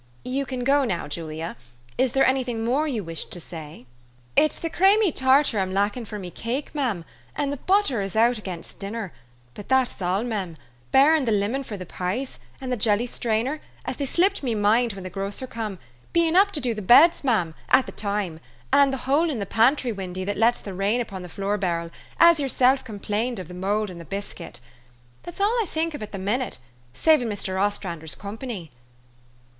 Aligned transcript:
You 0.25 0.47
can 0.47 0.63
go 0.63 0.83
now, 0.83 1.07
Julia. 1.07 1.55
Is 1.95 2.13
there 2.13 2.25
any 2.25 2.43
thing 2.43 2.65
more 2.65 2.87
you 2.87 3.03
wished 3.03 3.29
to 3.33 3.39
say?"" 3.39 3.85
It's 4.45 4.57
the 4.57 4.67
chramy 4.67 5.11
tartar 5.11 5.59
I 5.59 5.61
am 5.61 5.75
lackin* 5.75 6.05
for 6.05 6.17
me 6.17 6.31
cake, 6.31 6.73
mem; 6.73 7.05
and 7.35 7.53
the 7.53 7.57
butter 7.57 8.01
is 8.01 8.15
out 8.15 8.39
against 8.39 8.79
dinner: 8.79 9.13
but 9.53 9.69
that 9.69 9.91
is 9.93 10.01
all, 10.01 10.23
mem, 10.23 10.55
barrin' 10.91 11.25
the 11.25 11.33
Union 11.35 11.61
for 11.63 11.77
the 11.77 11.85
pies, 11.85 12.39
and 12.59 12.71
the 12.71 12.77
jelly 12.77 13.05
strainer, 13.05 13.61
as 13.85 13.97
they 13.97 14.07
slipped 14.07 14.41
me 14.41 14.55
mind 14.55 14.93
when 14.93 15.03
the 15.03 15.09
grocer 15.11 15.45
come, 15.45 15.77
being 16.13 16.35
up 16.35 16.49
to 16.53 16.59
do 16.59 16.73
the 16.73 16.81
beds, 16.81 17.23
mem, 17.23 17.53
at 17.69 17.85
the 17.85 17.91
time; 17.91 18.39
and 18.73 18.91
the 18.91 19.05
hole 19.05 19.29
in 19.29 19.37
the 19.37 19.45
pantry 19.45 19.91
windy 19.91 20.23
that 20.23 20.35
lets 20.35 20.59
the 20.61 20.73
rain 20.73 20.99
upon 20.99 21.21
the 21.21 21.29
flooer 21.29 21.59
barrel, 21.59 21.91
as 22.19 22.39
yerself 22.39 22.83
complained 22.83 23.37
of 23.37 23.47
the 23.47 23.53
mould 23.53 23.91
in 23.91 23.99
the 23.99 24.03
biscuit. 24.05 24.61
That's 25.21 25.39
all 25.39 25.55
I 25.61 25.65
think 25.67 25.93
of 25.93 26.01
at 26.01 26.11
the 26.11 26.17
minute, 26.17 26.57
savin' 26.91 27.29
Mr. 27.29 27.61
Ostrander's 27.61 28.15
company." 28.15 28.71